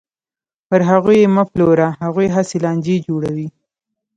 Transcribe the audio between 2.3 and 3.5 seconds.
هسې لانجې جوړوي.